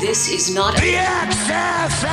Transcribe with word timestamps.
This 0.00 0.30
is 0.30 0.54
not 0.54 0.74
the 0.76 0.94
XFL. 0.94 2.10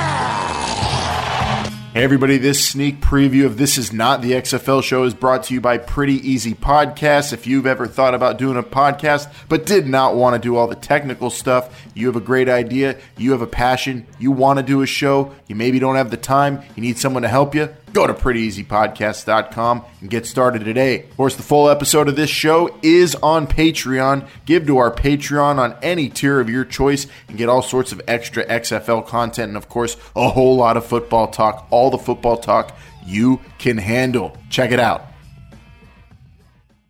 Hey 1.94 2.04
everybody, 2.04 2.38
this 2.38 2.64
sneak 2.64 3.00
preview 3.00 3.46
of 3.46 3.58
This 3.58 3.78
Is 3.78 3.94
Not 3.94 4.22
the 4.22 4.34
XFL 4.34 4.84
show 4.84 5.06
is 5.06 5.14
brought 5.14 5.44
to 5.44 5.54
you 5.54 5.62
by 5.62 5.78
Pretty 5.78 6.16
Easy 6.16 6.54
Podcasts. 6.54 7.32
If 7.32 7.48
you've 7.48 7.66
ever 7.66 7.88
thought 7.88 8.14
about 8.14 8.38
doing 8.38 8.58
a 8.58 8.62
podcast 8.62 9.34
but 9.48 9.66
did 9.66 9.88
not 9.88 10.16
want 10.16 10.36
to 10.36 10.40
do 10.40 10.58
all 10.58 10.68
the 10.68 10.76
technical 10.76 11.30
stuff, 11.30 11.88
you 11.96 12.08
have 12.08 12.18
a 12.18 12.22
great 12.22 12.50
idea, 12.50 13.00
you 13.18 13.32
have 13.32 13.42
a 13.42 13.48
passion, 13.48 14.06
you 14.20 14.32
want 14.32 14.60
to 14.60 14.64
do 14.64 14.82
a 14.82 14.86
show, 14.86 15.34
you 15.48 15.56
maybe 15.56 15.80
don't 15.80 15.96
have 15.96 16.12
the 16.12 16.18
time, 16.18 16.62
you 16.76 16.82
need 16.82 16.98
someone 16.98 17.24
to 17.24 17.30
help 17.30 17.56
you, 17.56 17.74
go 17.94 18.06
to 18.06 18.14
prettyeasypodcast.com 18.14 19.86
and 20.02 20.10
get 20.10 20.26
started 20.26 20.64
today. 20.66 21.04
Of 21.04 21.18
course, 21.18 21.36
the 21.36 21.44
full 21.44 21.70
episode 21.70 22.08
of 22.08 22.16
this 22.16 22.30
show 22.30 22.78
is 22.82 23.16
on 23.16 23.48
Patreon. 23.48 24.28
Give 24.46 24.66
to 24.68 24.78
our 24.78 24.92
Patreon 24.92 25.58
on 25.58 25.76
any 25.82 26.10
tier 26.10 26.40
of 26.40 26.50
your 26.50 26.66
choice 26.66 27.08
and 27.28 27.38
get 27.38 27.50
all 27.50 27.62
sorts 27.62 27.92
of 27.92 28.02
extra 28.08 28.46
XFL 28.46 29.06
content 29.08 29.50
and, 29.50 29.58
of 29.58 29.70
course, 29.70 29.98
a 30.16 30.30
whole 30.30 30.56
lot 30.58 30.78
of 30.78 30.86
football 30.86 31.28
talk, 31.28 31.68
all 31.72 31.90
the 31.90 31.98
football 31.98 32.38
talk 32.38 32.76
you 33.06 33.40
can 33.58 33.78
handle. 33.78 34.38
Check 34.50 34.72
it 34.72 34.80
out. 34.80 35.06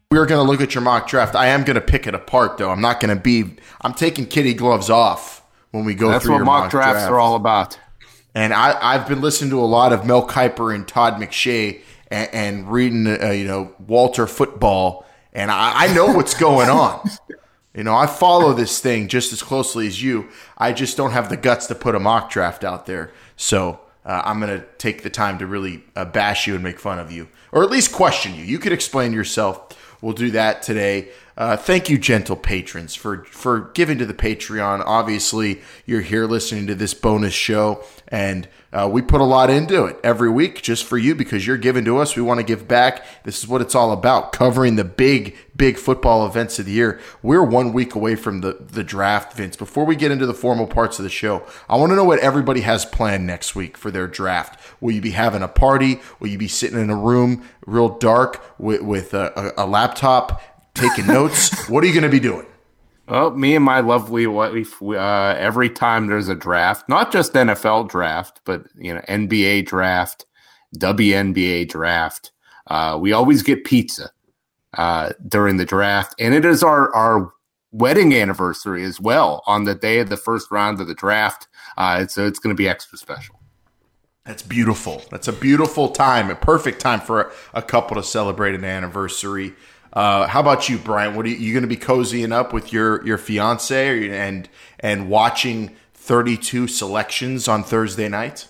We're 0.10 0.26
going 0.26 0.44
to 0.46 0.50
look 0.50 0.62
at 0.62 0.74
your 0.74 0.82
mock 0.82 1.08
draft. 1.08 1.36
I 1.36 1.48
am 1.48 1.64
going 1.64 1.76
to 1.76 1.82
pick 1.82 2.08
it 2.08 2.16
apart, 2.16 2.58
though. 2.58 2.70
I'm 2.70 2.82
not 2.82 3.00
going 3.02 3.16
to 3.16 3.22
be, 3.22 3.56
I'm 3.82 3.94
taking 3.94 4.26
kitty 4.26 4.54
gloves 4.54 4.90
off 4.90 5.44
when 5.72 5.84
we 5.86 5.94
go 5.96 6.10
That's 6.10 6.24
through 6.24 6.34
what 6.36 6.38
your 6.38 6.46
mock 6.46 6.72
drafts 6.72 7.02
draft. 7.02 7.12
are 7.12 7.20
all 7.20 7.36
about. 7.36 7.78
And 8.38 8.54
I, 8.54 8.78
I've 8.80 9.08
been 9.08 9.20
listening 9.20 9.50
to 9.50 9.60
a 9.60 9.66
lot 9.66 9.92
of 9.92 10.06
Mel 10.06 10.28
Kiper 10.28 10.74
and 10.74 10.88
Todd 10.88 11.16
McShay 11.16 11.82
and, 12.12 12.30
and 12.32 12.72
reading, 12.72 13.08
uh, 13.08 13.32
you 13.32 13.46
know, 13.46 13.74
Walter 13.80 14.28
football, 14.28 15.08
and 15.34 15.50
I, 15.50 15.86
I 15.86 15.94
know 15.96 16.14
what's 16.14 16.36
going 16.36 16.70
on. 16.70 17.10
You 17.74 17.84
know, 17.84 17.94
I 17.94 18.08
follow 18.08 18.54
this 18.54 18.80
thing 18.80 19.08
just 19.08 19.32
as 19.32 19.44
closely 19.44 19.86
as 19.86 20.02
you. 20.02 20.30
I 20.58 20.74
just 20.74 20.98
don't 20.98 21.12
have 21.12 21.30
the 21.30 21.38
guts 21.38 21.68
to 21.68 21.76
put 21.76 21.94
a 21.94 22.00
mock 22.00 22.32
draft 22.32 22.64
out 22.64 22.88
there. 22.88 23.12
So 23.36 23.80
uh, 24.04 24.24
I'm 24.26 24.40
going 24.40 24.60
to 24.60 24.66
take 24.80 25.04
the 25.04 25.12
time 25.12 25.38
to 25.38 25.46
really 25.46 25.84
uh, 25.96 26.06
bash 26.06 26.48
you 26.48 26.56
and 26.56 26.64
make 26.64 26.80
fun 26.80 26.98
of 26.98 27.12
you, 27.12 27.28
or 27.52 27.62
at 27.62 27.70
least 27.70 27.92
question 27.92 28.34
you. 28.34 28.44
You 28.44 28.58
could 28.58 28.72
explain 28.72 29.14
yourself. 29.14 29.78
We'll 30.02 30.14
do 30.14 30.32
that 30.32 30.62
today. 30.62 31.10
Uh, 31.38 31.56
thank 31.56 31.88
you, 31.88 32.00
gentle 32.00 32.36
patrons, 32.36 32.96
for 32.96 33.24
for 33.26 33.70
giving 33.76 34.00
to 34.00 34.08
the 34.08 34.14
Patreon. 34.14 34.82
Obviously, 34.84 35.62
you're 35.86 36.02
here 36.02 36.26
listening 36.26 36.66
to 36.66 36.74
this 36.74 36.96
bonus 36.96 37.34
show, 37.34 37.84
and 38.08 38.48
uh, 38.74 38.90
we 38.92 39.04
put 39.04 39.22
a 39.22 39.24
lot 39.24 39.52
into 39.52 39.86
it 39.86 40.00
every 40.04 40.32
week 40.32 40.64
just 40.64 40.84
for 40.84 40.98
you 40.98 41.14
because 41.14 41.46
you're 41.46 41.58
giving 41.58 41.86
to 41.86 42.00
us. 42.00 42.16
We 42.16 42.24
want 42.24 42.40
to 42.40 42.44
give 42.44 42.68
back. 42.68 43.06
This 43.24 43.38
is 43.38 43.48
what 43.48 43.62
it's 43.62 43.76
all 43.76 43.92
about: 43.92 44.32
covering 44.32 44.78
the 44.78 44.84
big, 44.84 45.38
big 45.56 45.78
football 45.78 46.26
events 46.26 46.58
of 46.58 46.66
the 46.66 46.72
year. 46.72 47.00
We're 47.22 47.44
one 47.44 47.72
week 47.72 47.94
away 47.94 48.16
from 48.16 48.42
the 48.42 48.58
the 48.60 48.84
draft, 48.84 49.38
Vince. 49.38 49.56
Before 49.56 49.86
we 49.86 49.96
get 49.96 50.10
into 50.10 50.26
the 50.26 50.34
formal 50.34 50.66
parts 50.66 50.98
of 50.98 51.04
the 51.04 51.10
show, 51.10 51.44
I 51.70 51.76
want 51.76 51.92
to 51.92 51.96
know 51.96 52.04
what 52.04 52.18
everybody 52.18 52.62
has 52.62 52.84
planned 52.84 53.28
next 53.28 53.56
week 53.56 53.78
for 53.78 53.92
their 53.92 54.08
draft. 54.08 54.60
Will 54.82 54.94
you 54.94 55.02
be 55.02 55.12
having 55.12 55.44
a 55.44 55.48
party? 55.48 56.02
Will 56.20 56.30
you 56.30 56.40
be 56.40 56.48
sitting 56.48 56.80
in 56.80 56.90
a 56.90 56.96
room 56.96 57.48
real 57.68 57.90
dark 57.90 58.42
with, 58.58 58.82
with 58.82 59.14
a, 59.14 59.54
a, 59.58 59.66
a 59.66 59.68
laptop? 59.88 60.42
taking 60.78 61.08
notes. 61.08 61.70
what 61.70 61.84
are 61.84 61.88
you 61.88 61.94
going 61.94 62.04
to 62.04 62.10
be 62.10 62.20
doing? 62.20 62.46
Well, 63.08 63.32
me 63.32 63.56
and 63.56 63.64
my 63.64 63.80
lovely 63.80 64.28
wife, 64.28 64.82
uh, 64.82 65.36
every 65.38 65.70
time 65.70 66.08
there's 66.08 66.28
a 66.28 66.36
draft, 66.36 66.90
not 66.90 67.12
just 67.12 67.34
NFL 67.34 67.90
draft, 67.90 68.42
but 68.44 68.66
you 68.76 68.94
know 68.94 69.02
NBA 69.08 69.66
draft, 69.66 70.26
WNBA 70.78 71.70
draft, 71.70 72.32
uh, 72.68 72.98
we 73.00 73.14
always 73.14 73.44
get 73.44 73.64
pizza 73.64 74.12
uh, 74.78 75.12
during 75.26 75.56
the 75.56 75.66
draft, 75.66 76.16
and 76.20 76.34
it 76.34 76.44
is 76.44 76.64
our 76.64 76.94
our 76.94 77.32
wedding 77.72 78.14
anniversary 78.14 78.84
as 78.84 79.00
well 79.00 79.42
on 79.46 79.64
the 79.64 79.76
day 79.76 80.00
of 80.00 80.10
the 80.10 80.18
first 80.18 80.52
round 80.52 80.82
of 80.82 80.88
the 80.88 80.96
draft. 80.96 81.48
Uh, 81.78 82.08
so 82.08 82.26
it's 82.26 82.40
going 82.40 82.54
to 82.54 82.58
be 82.58 82.68
extra 82.68 82.98
special. 82.98 83.40
That's 84.26 84.44
beautiful. 84.44 85.04
That's 85.10 85.30
a 85.30 85.34
beautiful 85.34 85.88
time, 85.88 86.30
a 86.30 86.36
perfect 86.36 86.82
time 86.82 87.00
for 87.00 87.22
a, 87.22 87.32
a 87.54 87.62
couple 87.62 87.96
to 87.96 88.04
celebrate 88.04 88.56
an 88.56 88.66
anniversary. 88.66 89.56
Uh, 89.94 90.28
how 90.28 90.40
about 90.40 90.70
you, 90.70 90.78
Brian? 90.78 91.16
What 91.16 91.26
are 91.26 91.30
you, 91.30 91.38
you 91.38 91.54
going 91.54 91.64
to 91.64 91.68
be 91.68 91.78
cozying 91.78 92.32
up 92.32 92.54
with 92.54 92.72
your 92.74 93.06
your 93.06 93.18
fiance 93.18 94.10
and 94.10 94.50
and 94.80 95.10
watching 95.10 95.76
32 95.94 96.68
selections 96.68 97.48
on 97.48 97.64
Thursday 97.64 98.10
night? 98.10 98.48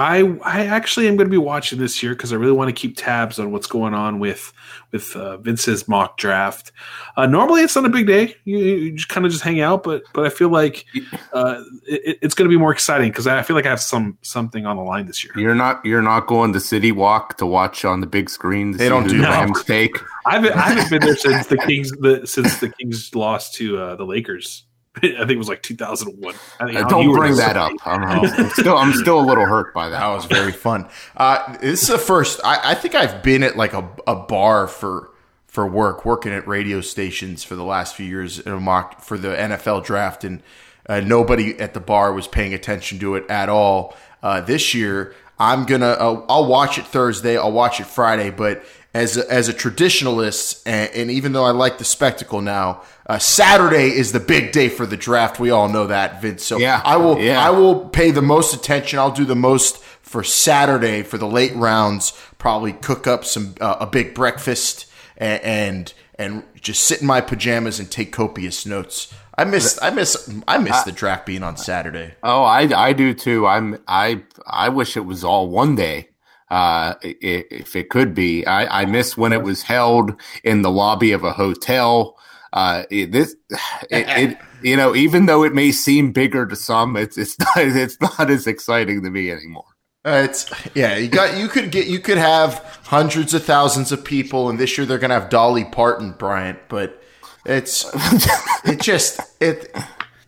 I 0.00 0.38
I 0.42 0.64
actually 0.64 1.08
am 1.08 1.16
going 1.16 1.26
to 1.26 1.30
be 1.30 1.38
watching 1.38 1.78
this 1.78 2.02
year 2.02 2.14
because 2.14 2.32
I 2.32 2.36
really 2.36 2.52
want 2.52 2.68
to 2.68 2.72
keep 2.72 2.96
tabs 2.96 3.38
on 3.38 3.52
what's 3.52 3.66
going 3.66 3.92
on 3.92 4.18
with 4.18 4.52
with 4.92 5.14
uh, 5.14 5.36
Vince's 5.36 5.86
mock 5.86 6.16
draft. 6.16 6.72
Uh, 7.16 7.26
normally, 7.26 7.62
it's 7.62 7.76
not 7.76 7.84
a 7.84 7.90
big 7.90 8.06
day; 8.06 8.34
you, 8.44 8.58
you 8.58 8.92
just 8.92 9.10
kind 9.10 9.26
of 9.26 9.32
just 9.32 9.44
hang 9.44 9.60
out. 9.60 9.82
But 9.82 10.04
but 10.14 10.24
I 10.24 10.30
feel 10.30 10.48
like 10.48 10.86
uh, 11.34 11.62
it, 11.86 12.18
it's 12.22 12.34
going 12.34 12.48
to 12.48 12.54
be 12.54 12.58
more 12.58 12.72
exciting 12.72 13.10
because 13.10 13.26
I 13.26 13.42
feel 13.42 13.54
like 13.54 13.66
I 13.66 13.70
have 13.70 13.80
some 13.80 14.16
something 14.22 14.64
on 14.64 14.76
the 14.76 14.82
line 14.82 15.06
this 15.06 15.22
year. 15.22 15.34
You're 15.36 15.54
not 15.54 15.84
you're 15.84 16.02
not 16.02 16.26
going 16.26 16.54
to 16.54 16.60
City 16.60 16.92
Walk 16.92 17.36
to 17.36 17.46
watch 17.46 17.84
on 17.84 18.00
the 18.00 18.06
big 18.06 18.30
screen. 18.30 18.72
They 18.72 18.88
don't 18.88 19.06
do 19.06 19.16
the 19.18 19.22
that. 19.22 19.40
Rams 19.40 19.62
take. 19.64 19.96
I 20.24 20.34
haven't, 20.34 20.52
I 20.52 20.60
haven't 20.60 20.90
been 20.90 21.00
there 21.00 21.16
since 21.16 21.46
the 21.46 21.56
Kings 21.66 21.90
the, 21.92 22.26
since 22.26 22.58
the 22.58 22.70
Kings 22.70 23.14
lost 23.14 23.54
to 23.56 23.78
uh, 23.78 23.96
the 23.96 24.04
Lakers. 24.04 24.64
I 24.96 25.00
think 25.00 25.30
it 25.30 25.38
was 25.38 25.48
like 25.48 25.62
2001. 25.62 26.34
I 26.58 26.66
think 26.66 26.78
Uh, 26.78 26.88
don't 26.88 27.08
were 27.08 27.18
bring 27.18 27.36
that 27.36 27.56
up. 27.56 27.72
I'm, 27.84 28.02
I'm 28.02 28.50
still 28.50 28.76
I'm 28.76 28.92
still 28.92 29.20
a 29.20 29.24
little 29.26 29.46
hurt 29.46 29.72
by 29.72 29.88
that. 29.88 30.00
That 30.00 30.08
was 30.08 30.24
very 30.24 30.52
fun. 30.52 30.88
Uh, 31.16 31.56
this 31.58 31.82
is 31.82 31.88
the 31.88 31.98
first. 31.98 32.40
I, 32.44 32.72
I 32.72 32.74
think 32.74 32.94
I've 32.94 33.22
been 33.22 33.42
at 33.42 33.56
like 33.56 33.72
a, 33.72 33.88
a 34.06 34.16
bar 34.16 34.66
for 34.66 35.10
for 35.46 35.66
work, 35.66 36.04
working 36.04 36.32
at 36.32 36.46
radio 36.46 36.80
stations 36.80 37.44
for 37.44 37.54
the 37.56 37.64
last 37.64 37.94
few 37.94 38.06
years 38.06 38.38
in 38.40 38.52
a 38.52 38.60
mock 38.60 39.00
for 39.00 39.16
the 39.16 39.28
NFL 39.28 39.84
draft, 39.84 40.24
and 40.24 40.42
uh, 40.88 41.00
nobody 41.00 41.58
at 41.60 41.72
the 41.74 41.80
bar 41.80 42.12
was 42.12 42.26
paying 42.26 42.52
attention 42.52 42.98
to 42.98 43.14
it 43.14 43.28
at 43.30 43.48
all. 43.48 43.96
Uh, 44.22 44.40
this 44.40 44.74
year, 44.74 45.14
I'm 45.38 45.66
gonna. 45.66 45.86
Uh, 45.90 46.26
I'll 46.28 46.46
watch 46.46 46.78
it 46.78 46.84
Thursday. 46.86 47.38
I'll 47.38 47.52
watch 47.52 47.78
it 47.80 47.86
Friday, 47.86 48.30
but. 48.30 48.64
As 48.92 49.16
a, 49.16 49.32
as 49.32 49.48
a 49.48 49.54
traditionalist, 49.54 50.62
and, 50.66 50.90
and 50.92 51.10
even 51.12 51.32
though 51.32 51.44
I 51.44 51.52
like 51.52 51.78
the 51.78 51.84
spectacle 51.84 52.40
now, 52.40 52.82
uh, 53.06 53.18
Saturday 53.18 53.90
is 53.90 54.10
the 54.10 54.18
big 54.18 54.50
day 54.50 54.68
for 54.68 54.84
the 54.84 54.96
draft. 54.96 55.38
We 55.38 55.50
all 55.50 55.68
know 55.68 55.86
that, 55.86 56.20
Vince. 56.20 56.42
So 56.42 56.58
Yeah, 56.58 56.82
I 56.84 56.96
will 56.96 57.18
yeah. 57.20 57.40
I 57.40 57.50
will 57.50 57.88
pay 57.88 58.10
the 58.10 58.22
most 58.22 58.52
attention. 58.52 58.98
I'll 58.98 59.12
do 59.12 59.24
the 59.24 59.36
most 59.36 59.80
for 60.02 60.24
Saturday 60.24 61.04
for 61.04 61.18
the 61.18 61.28
late 61.28 61.54
rounds. 61.54 62.12
Probably 62.38 62.72
cook 62.72 63.06
up 63.06 63.24
some 63.24 63.54
uh, 63.60 63.76
a 63.80 63.86
big 63.86 64.12
breakfast 64.12 64.86
and, 65.16 65.42
and 65.42 65.94
and 66.18 66.42
just 66.60 66.82
sit 66.84 67.00
in 67.00 67.06
my 67.06 67.20
pajamas 67.20 67.78
and 67.78 67.90
take 67.90 68.12
copious 68.12 68.66
notes. 68.66 69.14
I 69.38 69.44
miss 69.44 69.78
I 69.80 69.90
miss 69.90 70.28
I 70.46 70.58
miss 70.58 70.82
the 70.82 70.92
draft 70.92 71.24
being 71.24 71.42
on 71.42 71.56
Saturday. 71.56 72.14
Oh, 72.22 72.42
I 72.42 72.68
I 72.76 72.92
do 72.92 73.14
too. 73.14 73.46
I'm 73.46 73.78
I 73.88 74.22
I 74.46 74.68
wish 74.68 74.96
it 74.96 75.06
was 75.06 75.24
all 75.24 75.48
one 75.48 75.76
day. 75.76 76.09
Uh, 76.50 76.94
if 77.02 77.76
it 77.76 77.90
could 77.90 78.14
be, 78.14 78.44
I 78.46 78.82
I 78.82 78.84
miss 78.84 79.16
when 79.16 79.32
it 79.32 79.42
was 79.42 79.62
held 79.62 80.20
in 80.42 80.62
the 80.62 80.70
lobby 80.70 81.12
of 81.12 81.24
a 81.24 81.32
hotel. 81.32 82.18
Uh, 82.52 82.82
it, 82.90 83.12
this 83.12 83.36
it, 83.90 84.06
it 84.08 84.38
you 84.62 84.76
know 84.76 84.94
even 84.94 85.26
though 85.26 85.44
it 85.44 85.54
may 85.54 85.70
seem 85.70 86.12
bigger 86.12 86.46
to 86.46 86.56
some, 86.56 86.96
it's 86.96 87.16
it's 87.16 87.38
not 87.56 87.56
it's 87.56 88.00
not 88.00 88.30
as 88.30 88.46
exciting 88.46 89.02
to 89.02 89.10
me 89.10 89.30
anymore. 89.30 89.64
Uh, 90.04 90.22
it's 90.24 90.50
yeah, 90.74 90.96
you 90.96 91.08
got 91.08 91.36
you 91.36 91.46
could 91.46 91.70
get 91.70 91.86
you 91.86 92.00
could 92.00 92.18
have 92.18 92.80
hundreds 92.84 93.34
of 93.34 93.44
thousands 93.44 93.92
of 93.92 94.02
people, 94.04 94.48
and 94.48 94.58
this 94.58 94.76
year 94.78 94.86
they're 94.86 94.98
gonna 94.98 95.14
have 95.14 95.28
Dolly 95.28 95.64
Parton, 95.64 96.12
Bryant. 96.12 96.58
But 96.68 97.02
it's 97.44 97.88
it 98.64 98.80
just 98.80 99.20
it 99.40 99.76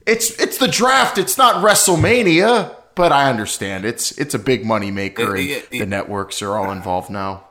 it's 0.06 0.38
it's 0.38 0.59
the 0.59 0.69
draft. 0.69 1.16
It's 1.16 1.38
not 1.38 1.65
WrestleMania, 1.65 2.77
but 2.95 3.13
I 3.13 3.29
understand 3.31 3.85
it's 3.85 4.13
it's 4.19 4.35
a 4.35 4.39
big 4.39 4.65
money 4.65 4.91
maker, 4.91 5.35
and 5.35 5.49
It- 5.49 5.69
it- 5.71 5.79
the 5.81 5.87
networks 5.87 6.43
are 6.43 6.57
all 6.57 6.71
involved 6.71 7.11
now. 7.11 7.45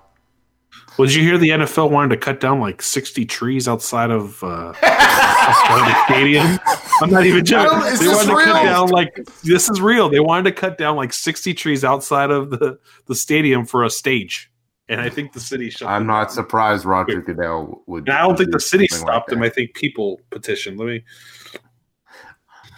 Well, 0.98 1.08
did 1.08 1.16
you 1.16 1.24
hear 1.24 1.38
the 1.38 1.50
NFL 1.50 1.90
wanted 1.90 2.10
to 2.10 2.18
cut 2.18 2.40
down 2.42 2.60
like 2.60 2.82
60 2.82 3.26
trees 3.26 3.68
outside 3.68 4.12
of 4.12 4.44
uh, 4.44 4.74
the 4.82 6.04
stadium? 6.06 6.60
I'm 7.02 7.10
not 7.10 7.26
even 7.26 7.46
joking. 7.46 7.80
No, 7.80 7.86
is 7.86 8.00
they 8.00 8.06
this 8.08 8.16
wanted 8.16 8.30
to 8.30 8.36
real? 8.36 8.46
cut 8.56 8.64
down 8.64 8.90
like 8.90 9.20
this 9.44 9.70
is 9.70 9.80
real. 9.82 10.10
They 10.10 10.20
wanted 10.20 10.44
to 10.44 10.52
cut 10.52 10.78
down 10.78 10.98
like 10.98 11.14
60 11.14 11.54
trees 11.54 11.84
outside 11.86 12.30
of 12.30 12.50
the, 12.52 12.78
the 13.08 13.16
stadium 13.16 13.66
for 13.66 13.84
a 13.86 13.90
stage. 13.90 14.52
And 14.90 15.00
I 15.00 15.10
think 15.10 15.32
the 15.32 15.40
city 15.40 15.70
shut 15.70 15.88
I'm 15.88 16.06
not 16.06 16.26
down. 16.28 16.32
surprised 16.36 16.84
Roger 16.84 17.22
Goodell 17.22 17.82
would. 17.88 18.10
And 18.10 18.18
I 18.18 18.24
don't 18.28 18.38
think 18.38 18.52
the 18.52 18.60
city 18.60 18.88
something 18.88 19.08
like 19.08 19.14
stopped 19.16 19.30
them. 19.30 19.42
I 19.42 19.50
think 19.50 19.74
people 19.74 20.20
petitioned. 20.30 20.78
Let 20.78 20.88
me 20.88 21.04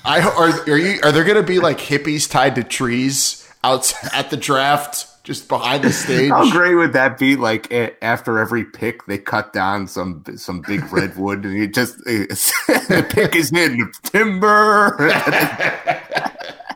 I 0.05 0.21
are 0.21 0.71
are 0.71 0.77
you 0.77 0.99
are 1.03 1.11
there 1.11 1.23
going 1.23 1.37
to 1.37 1.43
be 1.43 1.59
like 1.59 1.77
hippies 1.77 2.29
tied 2.29 2.55
to 2.55 2.63
trees 2.63 3.47
out 3.63 3.93
at 4.13 4.29
the 4.29 4.37
draft, 4.37 5.23
just 5.23 5.47
behind 5.47 5.83
the 5.83 5.91
stage? 5.91 6.29
How 6.29 6.51
great 6.51 6.75
would 6.75 6.93
that 6.93 7.17
be? 7.17 7.35
Like 7.35 7.71
after 8.01 8.39
every 8.39 8.65
pick, 8.65 9.05
they 9.05 9.17
cut 9.17 9.53
down 9.53 9.87
some 9.87 10.23
some 10.35 10.61
big 10.61 10.91
redwood, 10.91 11.45
and 11.45 11.53
you 11.53 11.67
just 11.67 11.97
the 12.05 13.07
pick 13.09 13.35
is 13.35 13.51
in 13.51 13.91
timber. 14.03 14.95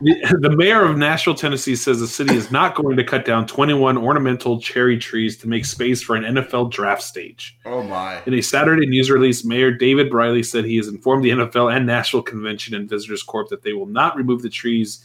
The, 0.00 0.38
the 0.40 0.50
mayor 0.56 0.84
of 0.84 0.96
Nashville, 0.96 1.34
Tennessee 1.34 1.76
says 1.76 2.00
the 2.00 2.06
city 2.06 2.34
is 2.34 2.50
not 2.50 2.74
going 2.74 2.96
to 2.96 3.04
cut 3.04 3.24
down 3.24 3.46
21 3.46 3.96
ornamental 3.96 4.60
cherry 4.60 4.98
trees 4.98 5.36
to 5.38 5.48
make 5.48 5.64
space 5.64 6.02
for 6.02 6.16
an 6.16 6.24
NFL 6.24 6.70
draft 6.70 7.02
stage. 7.02 7.58
Oh 7.64 7.82
my! 7.82 8.22
In 8.26 8.34
a 8.34 8.40
Saturday 8.40 8.86
news 8.86 9.10
release, 9.10 9.44
Mayor 9.44 9.70
David 9.70 10.10
Briley 10.10 10.42
said 10.42 10.64
he 10.64 10.76
has 10.76 10.88
informed 10.88 11.24
the 11.24 11.30
NFL 11.30 11.74
and 11.74 11.86
Nashville 11.86 12.22
Convention 12.22 12.74
and 12.74 12.88
Visitors 12.88 13.22
Corp 13.22 13.48
that 13.48 13.62
they 13.62 13.72
will 13.72 13.86
not 13.86 14.16
remove 14.16 14.42
the 14.42 14.50
trees 14.50 15.04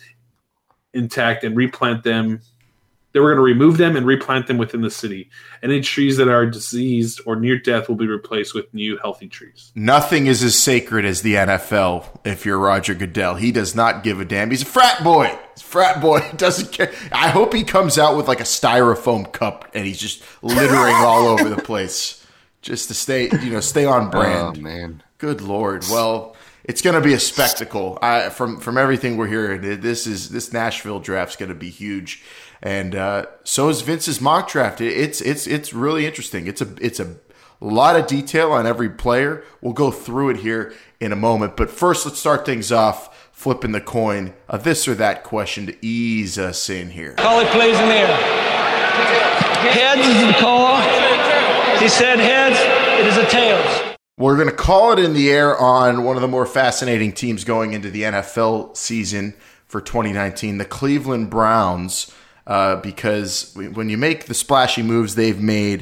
intact 0.93 1.43
and 1.43 1.55
replant 1.55 2.03
them 2.03 2.39
they 3.13 3.19
were 3.19 3.30
going 3.30 3.38
to 3.38 3.44
remove 3.44 3.77
them 3.77 3.95
and 3.95 4.06
replant 4.06 4.48
them 4.48 4.57
within 4.57 4.81
the 4.81 4.89
city. 4.89 5.30
Any 5.62 5.81
trees 5.81 6.18
that 6.18 6.27
are 6.27 6.45
diseased 6.45 7.21
or 7.25 7.36
near 7.36 7.60
death 7.60 7.88
will 7.88 7.95
be 7.95 8.07
replaced 8.07 8.56
with 8.56 8.74
new 8.74 8.98
healthy 8.98 9.27
trees. 9.27 9.71
Nothing 9.75 10.25
is 10.25 10.44
as 10.44 10.57
sacred 10.57 11.06
as 11.06 11.21
the 11.21 11.36
NFL. 11.36 12.06
If 12.25 12.45
you're 12.45 12.57
Roger 12.57 12.95
Goodell, 12.95 13.36
he 13.36 13.51
does 13.51 13.75
not 13.75 14.04
give 14.04 14.19
a 14.19 14.25
damn. 14.25 14.50
He's 14.50 14.63
a 14.63 14.65
frat 14.65 15.04
boy. 15.04 15.27
He's 15.56 15.63
a 15.63 15.65
frat 15.65 16.01
boy. 16.01 16.19
He 16.33 16.38
doesn't 16.38 16.71
care. 16.71 16.92
I 17.12 17.30
hope 17.30 17.54
he 17.54 17.63
comes 17.63 18.00
out 18.00 18.18
with 18.18 18.27
like 18.27 18.39
a 18.39 18.44
styrofoam 18.44 19.31
cup 19.31 19.69
and 19.75 19.86
he's 19.86 20.00
just 20.00 20.24
littering 20.42 20.95
all 20.95 21.27
over 21.27 21.48
the 21.48 21.62
place, 21.62 22.25
just 22.63 22.88
to 22.88 22.95
stay, 22.95 23.30
you 23.44 23.51
know, 23.51 23.60
stay 23.60 23.86
on 23.86 24.07
oh, 24.07 24.10
brand. 24.10 24.57
Oh 24.57 24.60
man, 24.60 25.04
good 25.19 25.42
lord. 25.42 25.83
Well 25.92 26.36
it's 26.63 26.81
going 26.81 26.95
to 26.95 27.01
be 27.01 27.13
a 27.13 27.19
spectacle. 27.19 28.00
I, 28.01 28.30
from 28.30 28.60
from 28.60 28.77
everything 28.77 29.18
we're 29.18 29.27
hearing, 29.27 29.81
this 29.81 30.07
is 30.07 30.30
this 30.30 30.54
Nashville 30.54 31.00
draft's 31.00 31.36
going 31.36 31.50
to 31.50 31.56
be 31.56 31.69
huge 31.69 32.24
and 32.63 32.95
uh, 32.95 33.25
so 33.44 33.68
is 33.68 33.81
Vince's 33.81 34.21
mock 34.21 34.50
draft. 34.50 34.80
It's 34.80 35.19
it's 35.19 35.45
it's 35.45 35.74
really 35.74 36.06
interesting. 36.06 36.48
It's 36.48 36.62
a 36.62 36.74
it's 36.80 37.00
a 37.00 37.18
lot 37.60 37.98
of 37.98 38.07
detail 38.07 38.54
on 38.54 38.65
every 38.65 38.89
player. 38.89 39.44
We'll 39.62 39.74
go 39.74 39.92
through 39.92 40.30
it 40.30 40.38
here 40.38 40.74
in 41.01 41.12
a 41.12 41.15
moment, 41.18 41.57
but 41.57 41.69
first 41.69 42.06
let's 42.06 42.19
start 42.19 42.45
things 42.45 42.71
off 42.71 43.30
flipping 43.33 43.74
the 43.74 43.81
coin, 43.81 44.33
a 44.48 44.57
this 44.57 44.88
or 44.88 44.95
that 44.95 45.25
question 45.25 45.65
to 45.65 45.86
ease 45.86 46.38
us 46.38 46.69
in 46.69 46.89
here. 46.89 47.15
Call 47.15 47.42
it 47.42 47.50
plays 47.50 47.77
in 47.77 47.89
the 47.89 47.95
air. 47.95 48.15
Heads 49.74 50.07
is 50.07 50.27
the 50.27 50.39
call. 50.39 50.77
He 51.80 51.89
said 51.89 52.19
heads. 52.19 52.57
It 53.01 53.07
is 53.07 53.18
a 53.18 53.30
tails. 53.30 53.92
We're 54.15 54.36
going 54.36 54.50
to 54.50 54.56
call 54.56 54.92
it 54.92 55.00
in 55.00 55.13
the 55.13 55.31
air 55.31 55.57
on 55.57 56.04
one 56.04 56.15
of 56.15 56.21
the 56.21 56.27
more 56.27 56.45
fascinating 56.45 57.13
teams 57.13 57.44
going 57.44 57.74
into 57.74 57.89
the 57.89 58.04
NFL 58.04 58.77
season 58.77 59.33
for 59.65 59.81
2019, 59.81 60.60
the 60.60 60.65
Cleveland 60.65 61.31
Browns 61.31 62.13
uh, 62.45 62.75
because 62.75 63.56
when 63.56 63.89
you 63.89 63.98
make 63.98 64.25
the 64.25 64.33
splashy 64.33 64.83
moves 64.83 65.15
they've 65.15 65.42
made 65.42 65.81